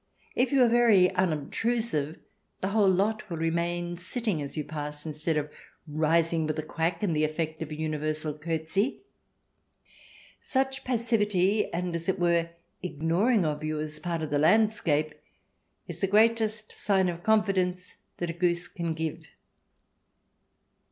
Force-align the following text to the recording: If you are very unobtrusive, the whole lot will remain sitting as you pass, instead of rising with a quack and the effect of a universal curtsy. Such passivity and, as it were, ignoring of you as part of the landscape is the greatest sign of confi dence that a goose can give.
If 0.35 0.51
you 0.51 0.63
are 0.63 0.67
very 0.67 1.11
unobtrusive, 1.13 2.17
the 2.59 2.69
whole 2.69 2.89
lot 2.89 3.29
will 3.29 3.37
remain 3.37 3.97
sitting 3.99 4.41
as 4.41 4.57
you 4.57 4.63
pass, 4.63 5.05
instead 5.05 5.37
of 5.37 5.51
rising 5.85 6.47
with 6.47 6.57
a 6.57 6.63
quack 6.63 7.03
and 7.03 7.15
the 7.15 7.23
effect 7.23 7.61
of 7.61 7.69
a 7.69 7.77
universal 7.77 8.33
curtsy. 8.35 9.03
Such 10.39 10.83
passivity 10.83 11.71
and, 11.71 11.93
as 11.93 12.09
it 12.09 12.17
were, 12.19 12.49
ignoring 12.81 13.45
of 13.45 13.63
you 13.63 13.79
as 13.79 13.99
part 13.99 14.23
of 14.23 14.31
the 14.31 14.39
landscape 14.39 15.13
is 15.87 15.99
the 16.01 16.07
greatest 16.07 16.71
sign 16.71 17.07
of 17.07 17.21
confi 17.21 17.53
dence 17.53 17.97
that 18.17 18.31
a 18.31 18.33
goose 18.33 18.67
can 18.67 18.95
give. 18.95 19.27